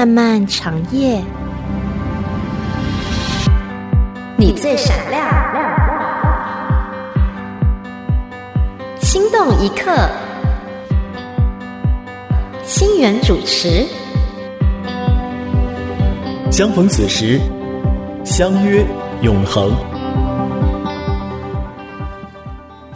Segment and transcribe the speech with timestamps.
[0.00, 1.22] 漫漫长夜，
[4.38, 5.28] 你最闪亮，
[8.98, 9.94] 心动一刻，
[12.64, 13.84] 心源主持，
[16.50, 17.38] 相逢此时，
[18.24, 18.82] 相约
[19.20, 19.70] 永恒。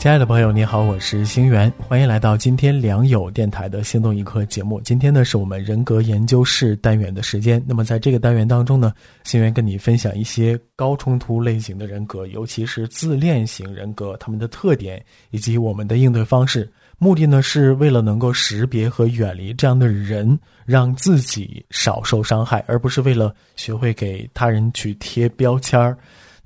[0.04, 4.78] 亲爱的朋友，你好，我是星源，欢迎来到今天良友电台的心动一刻节目。
[4.82, 7.64] 今天呢，是我们人格研究室单元的时间。
[7.66, 16.70] 那么在这个单元当中呢，星源跟你分享一些高冲突类型的人格，尤其是自恋型人格，他们的特点以及我们的应对方式。
[16.98, 25.96] 目的呢，是为了能够识别和远离这样的人，让自己少受伤害，而不是为了学会给他人去贴标签儿。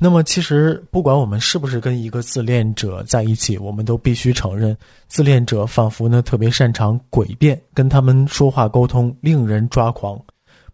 [0.00, 4.76] 那么，其实不管我们是不是跟一个自恋者在一起，我们都必须承认，
[5.08, 10.16] 自恋者仿佛呢特别擅长诡辩，跟他们说话沟通令人抓狂。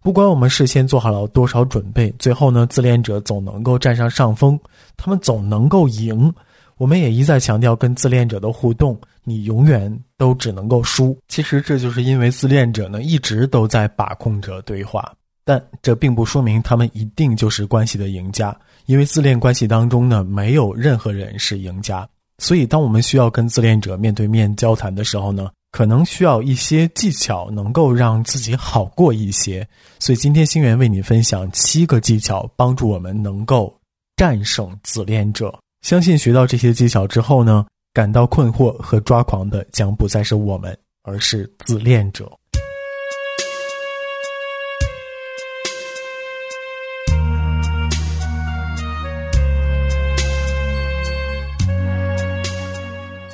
[0.01, 4.59] 不管我们事先做好了多少准备，最后呢，自恋者总能够占上上风，
[4.95, 6.31] 他们总能够赢。
[6.77, 11.17] 我们也一再强调，跟自恋者的互动，你永远都只能够输。
[11.27, 15.11] 其实这就是因为自恋者呢一直都在把控着对话，
[15.45, 18.53] 但这并不说明他们一定就是关系的赢家。
[18.87, 22.07] 因为自恋关系当中呢，没有任何人是赢家，
[22.37, 29.67] 所以当我们需要跟自恋者面对面交谈的时候呢，可能需要一些技巧，能够让自己好过一些。
[29.97, 33.75] 所以今天星源为你分享七个技巧，帮助我们能够
[34.17, 35.57] 战胜自恋者。
[35.81, 42.31] 相信学到这些技巧之后呢，感到困惑和抓狂的将不再是我们，而是自恋者。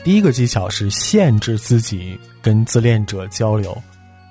[0.04, 3.80] 第一个技巧是限制自己跟自恋者交流。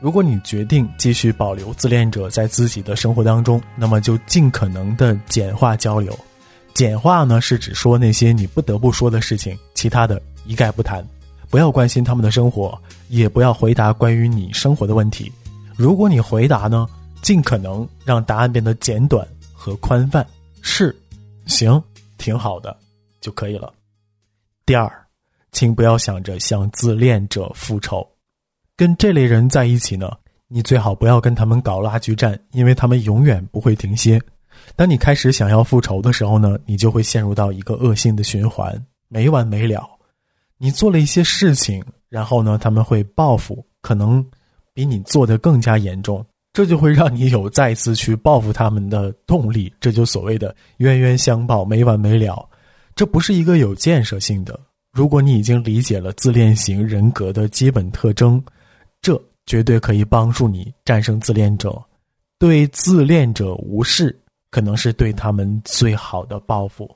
[0.01, 6.19] 如果你决定继续保留自恋者在自己的生活当中，那么就尽可能的简化交流。
[6.75, 11.07] 简化呢是指说那些你不得不说的事情，其他的一概不谈。
[11.49, 12.77] 不要关心他们的生活，
[13.09, 15.31] 也不要回答关于你生活的问题。
[15.77, 16.87] 如果你回答呢，
[17.23, 20.27] 尽可能让答案变得简短和宽泛，
[20.63, 20.97] 是，
[21.47, 21.81] 行，
[22.19, 22.77] 挺好的，
[23.21, 23.73] 就可以了。
[24.67, 24.91] 第二。
[25.53, 28.07] 请不要想着向自恋者复仇，
[28.77, 30.11] 跟这类人在一起呢，
[30.49, 34.21] 你最好不要跟他们搞拉锯战，因为他们永远不会停歇。
[34.77, 39.89] 当你开始想要复仇的时候呢，你就会陷入到一个恶性的循环，没完没了。
[40.59, 44.25] 你做了一些事情，然后呢，他们会报复，可能
[44.75, 49.73] 比你做的更加严重，这就会让你有再次去报复他们的动力。
[49.81, 52.47] 这就所谓的冤冤相报，没完没了。
[52.95, 54.59] 这不是一个有建设性的。
[54.93, 58.43] 如果你已经理解了自恋型人格的基本特征，
[59.01, 61.81] 这绝对可以帮助你战胜自恋者。
[62.39, 64.19] 对自恋者无视，
[64.51, 66.91] 可能是对他们最好的报复。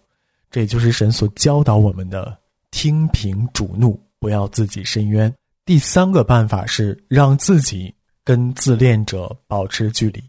[0.51, 2.37] 这也就是神所教导我们的：
[2.71, 5.33] 听凭主怒，不要自己申冤。
[5.65, 7.95] 第三个办法是让自己
[8.25, 10.23] 跟自恋者保持距离，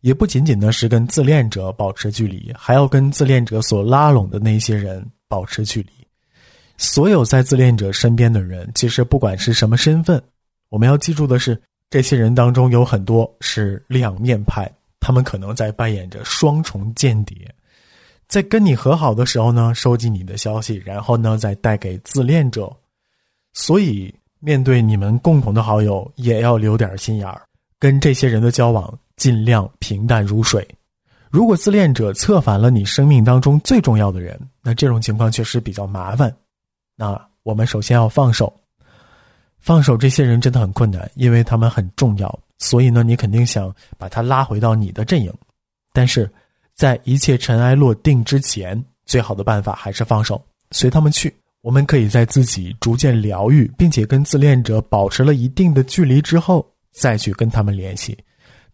[0.00, 5.97] 也不仅仅呢是跟自恋者保持距离，还要跟自恋者所拉拢的那些人保持距离。
[6.78, 10.22] 所有在自恋者身边的人，其实不管是什么身份，
[10.70, 17.52] 我们要记住的是，这些人当中有很多是两面派，他们可能在扮演着双重间谍，
[18.28, 22.72] 在跟你和好的时候呢，收集你的消息，然后呢再带给自恋者。
[23.54, 27.42] 所以，面对你们共同的好友，也要留点心眼儿，
[27.80, 30.64] 跟这些人的交往尽量平淡如水。
[31.28, 36.32] 如果自恋者策反了你生命当中最重要的人，那这种情况确实比较麻烦。
[37.00, 38.52] 那我们首先要放手，
[39.60, 42.38] 放手这些人真的很困难，因为他们很重要。
[42.58, 45.32] 所以呢，你肯定想把他拉回到你的阵营，
[45.92, 46.28] 但是
[46.74, 51.32] 在一切尘埃落定之前，最好的办法还是放手，随他们去。
[51.60, 58.18] 我们可以在自己逐渐疗愈，并且跟自恋者保持了一定的距离之后，再去跟他们联系。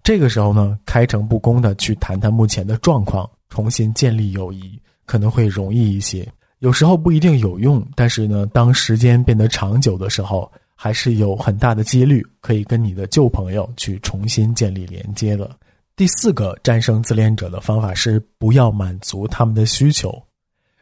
[0.03, 6.27] 这个时候呢，开诚布公的去谈谈目前的状况，重新建立友谊，可能会容易一些。
[6.65, 15.51] 有时候不一定有用，但是呢，当时间变得长久的时候，还是有很大的几率可以跟你的旧朋友去重新建立连接的。
[15.95, 20.11] 第四个战胜自恋者的方法是不要满足他们的需求。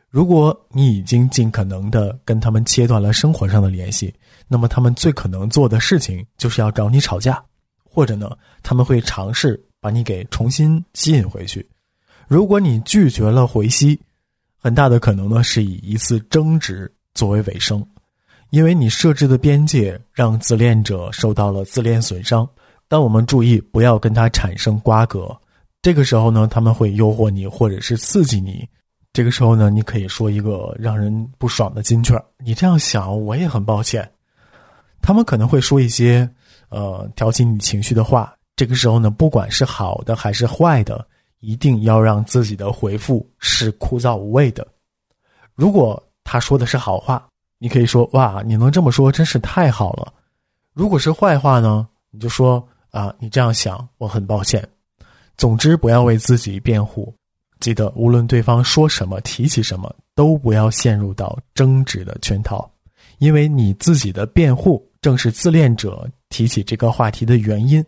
[0.09, 4.15] 如果你已经尽可能的跟他们切断了生活上的联系，
[4.47, 7.43] 那么他们最可能做的事情就是要找你吵架，
[7.83, 8.31] 或者呢，
[8.63, 11.69] 他们会尝试把你给重新吸引回去。
[12.29, 13.99] 如果你拒绝了回吸。
[14.63, 17.85] 很大的可能呢，是以一次争执作为尾声，
[18.51, 22.49] 因为你设置的边界让自恋者受到了自恋损伤，
[22.87, 25.37] 但我们注意不要跟他产生瓜葛。
[25.83, 28.65] 这个时候呢，他们会诱惑你，或者是刺激你。
[29.13, 32.25] 这个时候呢，你可以说一个让人不爽的金句儿。
[32.39, 34.09] 你这样想，我也很抱歉。
[35.01, 36.31] 他们可能会说一些
[36.69, 38.33] 呃挑起你情绪的话。
[38.55, 41.05] 这个时候呢，不管是好的还是坏的，
[41.43, 44.67] 一定要让自己的回复是枯燥无味的。
[45.55, 47.29] 如果他说的是好话，
[47.59, 50.13] 你可以说哇，你能这么说真是太好了。
[50.73, 54.67] 如果是坏话呢，你就说啊，你这样想，我很抱歉。
[55.37, 57.13] 总之，不要为自己辩护。
[57.59, 62.71] 记得，无论对方说什么、提起什么，都不要陷入到争执的圈套，
[63.19, 67.85] 因为你自己的辩护正是自恋者提起这个话题的原因。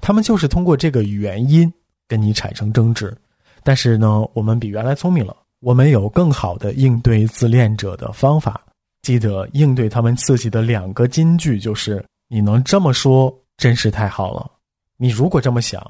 [0.00, 1.72] 他们就是通过这个原因
[2.08, 3.16] 跟你产生争执。
[3.62, 8.60] 但是呢，我们比原来聪明了，我们有更好的应对自恋者的方法。
[9.02, 14.50] 记得应对他们刺激的两个金句就是：“你能这么说，真是太好了。”
[14.98, 15.80] 你如果这么想，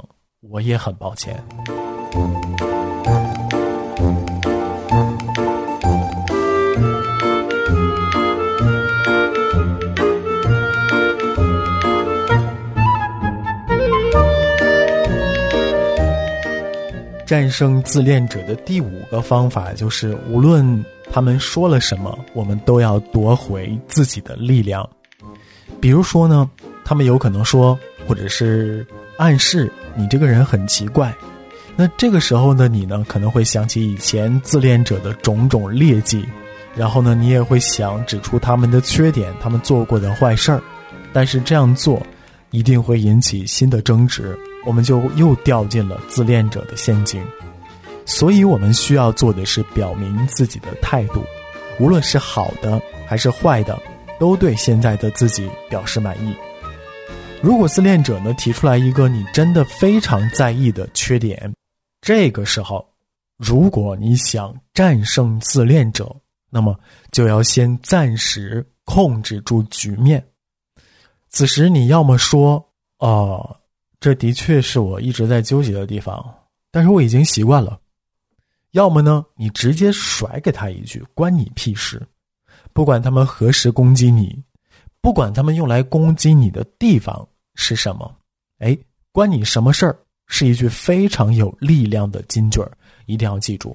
[0.40, 1.42] 我也很抱歉。
[17.28, 20.82] 战胜自恋者的第五个方法就是，无论
[21.12, 24.88] 他们说了什么，我们都要夺回自己的力量。
[25.78, 26.48] 比如说呢，
[26.86, 28.86] 他们有可能说，或者是
[29.18, 31.14] 暗示你这个人很奇怪。
[31.76, 36.24] 那这个时候呢，你呢可能会想起以前自恋者的种种劣迹，
[36.74, 40.62] 然后呢，你也会想指出他们的缺点，他们做过的坏事儿。
[41.12, 42.02] 但是这样做，
[42.52, 44.34] 一定会引起新的争执。
[44.68, 47.26] 我们就又掉进了自恋者的陷阱，
[48.04, 51.24] 所以我们需要做的是表明自己的态度，
[51.80, 53.80] 无论是好的还是坏的，
[54.20, 56.36] 都对现在的自己表示满意。
[57.40, 61.50] 如果自恋者呢提出来一个你真的非常在意的缺点，
[62.02, 62.86] 这个时候，
[63.38, 66.14] 如果你想战胜自恋者，
[66.50, 66.78] 那么
[67.10, 70.22] 就要先暂时控制住局面。
[71.30, 72.62] 此时你要么说，
[72.98, 73.57] 哦。
[74.00, 76.24] 这的确是我一直在纠结的地方，
[76.70, 77.80] 但是我已经习惯了。
[78.72, 82.06] 要么呢，你直接甩给他一句“关你屁事”，
[82.72, 84.40] 不管他们何时攻击你，
[85.00, 88.14] 不管他们用来攻击你的地方是什么，
[88.58, 88.76] 哎，
[89.10, 89.98] 关你什么事儿？
[90.30, 92.70] 是一句非常有力量的金句儿，
[93.06, 93.74] 一定要记住。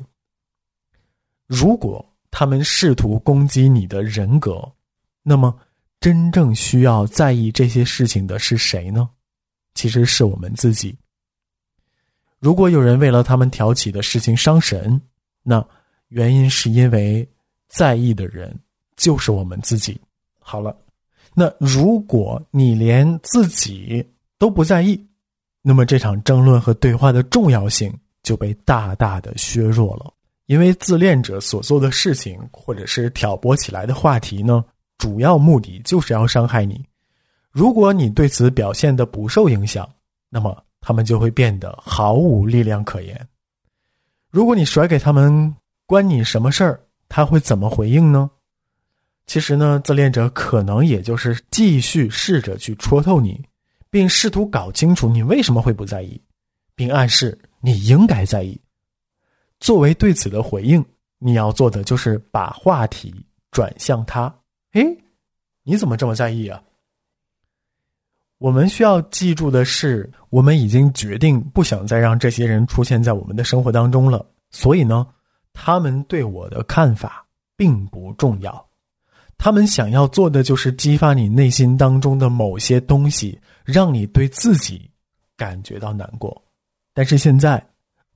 [1.48, 4.72] 如果他们试图攻击你的人格，
[5.24, 5.54] 那么
[6.00, 9.10] 真正需要在意这些事情的是谁呢？
[9.74, 10.96] 其实是我们自己。
[12.40, 15.00] 如果有人为了他们挑起的事情伤神，
[15.44, 15.66] 那
[16.10, 17.28] 原因是因为
[17.68, 18.54] 在意的人
[18.98, 20.00] 就是我们自己。
[20.40, 20.76] 好了，
[21.34, 24.06] 那如果你连自己
[24.38, 25.08] 都不在意，
[25.62, 30.14] 那么这场争论和对话的重要性就被大大的削弱了。
[30.48, 34.64] 因为自恋者所做的事情，或者是挑拨起来的话题呢，
[34.98, 36.86] 主要目的就是要伤害你。
[37.54, 39.88] 如果你对此表现的不受影响，
[40.28, 43.28] 那么他们就会变得毫无力量可言。
[44.32, 45.56] 如果你甩给他们
[45.86, 48.28] “关你什么事儿”，他会怎么回应呢？
[49.28, 53.46] 其实呢，自恋者可能也就是继续试着去戳透你，
[53.92, 56.20] 并试图搞清楚你为什么会不在意，
[56.74, 58.60] 并暗示你应该在意。
[59.60, 60.84] 作为对此的回应，
[61.20, 64.34] 你要做的就是把话题转向他。
[64.72, 64.98] 诶，
[65.62, 66.60] 你怎么这么在意啊？
[68.44, 74.26] 我们需要记住的是，我们已经决定不想再让这些人出现在我们的生活当中了。
[74.52, 75.08] 所以呢，
[75.54, 78.68] 他们对我的看法并不重要。
[79.38, 84.92] 他们想要做的就是激发你内心当中的某些东西，让你对自己
[85.38, 86.44] 感觉到难过。
[86.94, 87.66] 但是现在，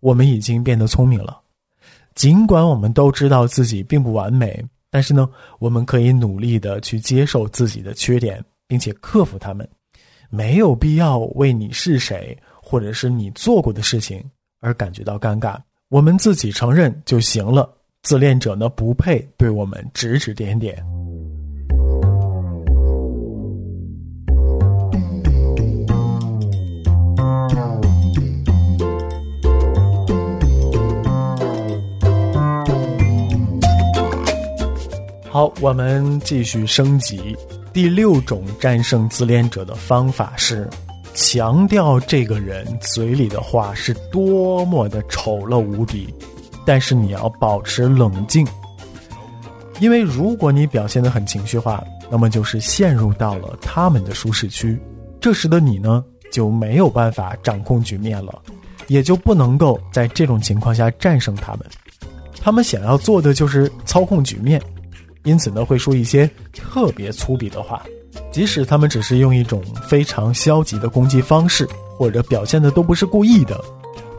[0.01, 1.39] 我们已经变得聪明了。
[2.15, 9.65] 尽管我们都知道自己并不完美，但是呢，我们可以努力的去接受自己的缺点，并且克服他们。
[10.29, 14.23] 没有必要为你是谁，或者是你做过的事情
[14.59, 15.57] 而感觉到尴尬。
[15.89, 17.73] 我们自己承认就行了。
[18.03, 20.83] 自恋者呢，不配对我们指指点点。
[35.29, 37.37] 好，我们继续升级。
[37.77, 40.67] 第六种战胜自恋者的方法是，
[41.13, 46.11] 强调这个人嘴里的话是多么的丑陋无比，
[46.65, 48.47] 但是你要保持冷静，
[49.79, 54.75] 因为如果你表现的很情绪化，那么就是陷入到了他们的舒适区，
[55.21, 58.41] 这时的你呢，就没有办法掌控局面了，
[58.87, 61.59] 也就不能够在这种情况下战胜他们。
[62.41, 64.59] 他们想要做的就是操控局面，
[65.23, 67.85] 因此呢会说一些特别粗鄙的话，
[68.31, 73.59] 即使他们只是用一种非常消极的攻击方式，或者表现的都不是故意的，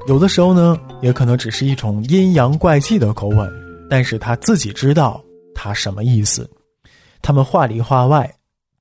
[0.07, 3.50] 有的时候呢也可能只是一种阴阳怪气的口吻，
[3.88, 5.23] 但是他自己知道
[5.55, 6.49] 他什么意思，
[7.23, 8.33] 他们话里话外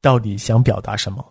[0.01, 1.23] 到底想表达什么，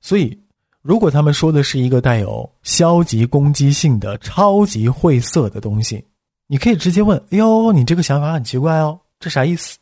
[0.00, 0.38] 所以
[0.80, 6.04] 如果他们说的是一个带有消极攻击性的超级晦涩的东西。
[6.48, 9.78] 你可以直接问：“哎呦，你这个想法很奇怪哦，这啥意思？”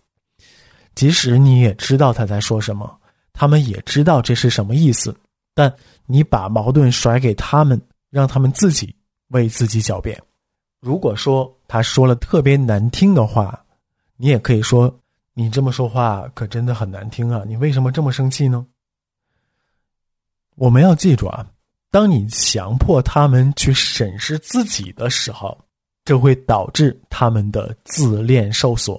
[0.95, 3.01] 即使你也知道他在说什么，
[3.33, 5.17] 他们也知道这是什么意思，
[5.55, 7.81] 但你把矛盾甩给他们，
[8.11, 8.95] 让他们自己
[9.29, 10.21] 为自己狡辩。
[10.81, 13.65] 如果说他说了特别难听的话，
[14.17, 14.95] 你也可以说
[15.33, 17.43] ：“你这么说话可真的很难听啊！
[17.47, 18.67] 你为什么这么生气呢？”
[20.57, 21.47] 我们要记住啊，
[21.91, 25.57] 当你强迫他们去审视自己的时候。
[26.03, 28.97] 这会导致他们的自恋受损。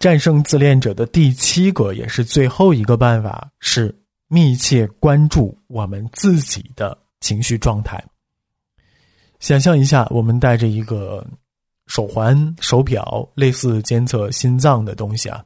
[0.00, 3.94] 战胜自恋者的第七个也是最后一个办法是
[4.28, 8.02] 密切关注我们自己的情绪状态。
[9.40, 11.22] 想象一下，我们带着一个
[11.86, 15.44] 手环、手表，类似监测心脏的东西啊。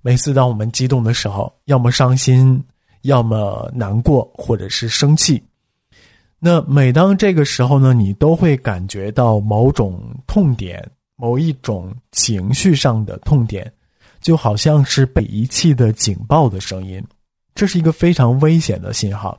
[0.00, 2.64] 每次当我们激动的时候，要么伤心，
[3.02, 5.42] 要么难过，或者是生气。
[6.38, 13.70] 那每当这个时候呢，你都会感觉到某种痛点，某一种情绪上的痛点，
[14.22, 17.04] 就好像是被遗弃的警报的声音，
[17.54, 19.38] 这是一个非常危险的信号。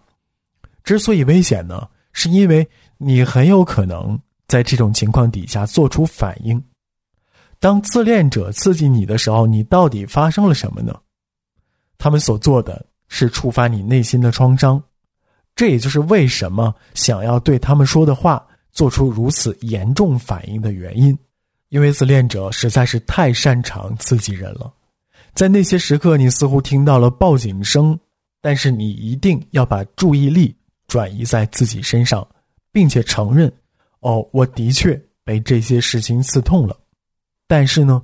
[0.83, 6.61] 之所以危险呢，是因为你很有可能在这种情况底下做出反应。
[7.59, 10.93] 当自恋者刺激你的时候，你到底发生了什么呢？
[11.97, 14.83] 他们所做的是触发你内心的创伤。
[15.55, 21.17] 这也就是为什么想要对他们说的话做出如此严重反应的原因，
[21.73, 24.71] 因为自恋者实在是太擅长刺激人了。
[25.33, 27.99] 在那些时刻，你似乎听到了报警声，
[28.41, 32.27] 但是你一定要把注意力转移在自己身上，
[32.71, 33.51] 并且承认
[34.01, 36.79] ：“哦，我的确被这些事情刺痛了。”
[37.49, 37.99] 但是呢，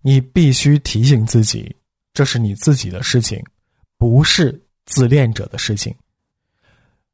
[0.00, 1.72] 你必须提醒自己，
[2.12, 3.40] 这是你自己的事情，
[3.96, 5.94] 不是自恋者的事情。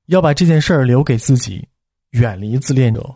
[0.07, 1.69] 要把这件事儿留给自己，
[2.13, 3.15] 远离自恋者。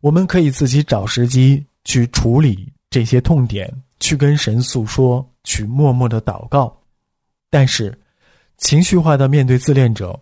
[0.00, 6.76] 我们可以自己找时机去处理这些痛点，去跟神诉说，去默默的祷告。
[7.50, 7.96] 但是，
[8.58, 10.18] 情绪化的面对自恋者，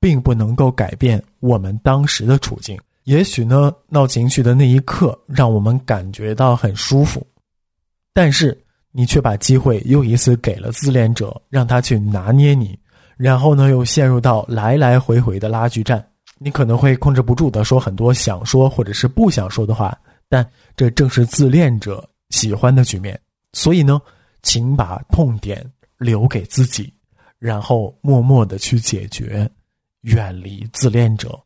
[0.00, 2.78] 并不能够改变我们当时的处境。
[3.04, 7.26] 也许呢，闹情绪的那一刻让我们感觉到很舒服，
[8.12, 8.56] 但是
[8.92, 12.78] 你却把机会又一次给了自恋者，让他去拿捏你。
[13.16, 16.06] 然后呢，又陷入到来来回回的拉锯战，
[16.38, 19.98] 你可能会控制不住的说很多想说或者是不想说的话，
[20.30, 23.20] 但这正是自恋者喜欢的局面。
[23.52, 24.00] 所以呢，
[24.42, 25.68] 请把痛点
[25.98, 26.90] 留给自己，
[27.38, 29.50] 然后默默的去解决，
[30.02, 31.38] 远离自恋者。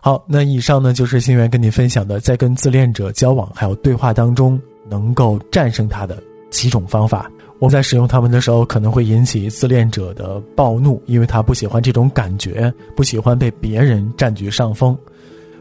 [0.00, 7.28] 好，那以上呢就是心源跟你分享的，在跟自恋者交往还有对话当中，能够战胜他的几种方法。
[7.58, 14.96] 我们在使用它们的时候，可能会引起自恋者的暴怒，因为他不喜欢这种感觉，不喜欢被别人占据上风。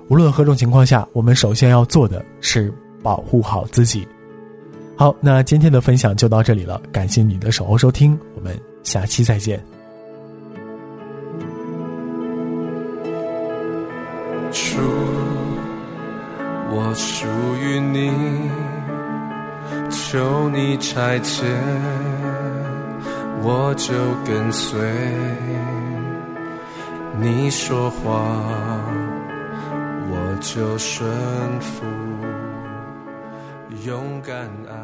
[0.07, 4.07] 无论何种情况下，我们首先要做的是保护好自己。
[4.95, 9.59] 好，那今天的分享就到这里了，感谢你的守候收听，我们下期再见。
[14.51, 14.79] 出
[16.71, 17.27] 我属
[17.62, 18.12] 于你。
[19.89, 21.43] 求你差遣，
[23.41, 23.93] 我就
[24.24, 24.79] 跟随。
[27.19, 28.24] 你说话，
[30.53, 31.09] 就顺
[31.59, 31.83] 服。
[33.83, 34.75] 勇敢爱。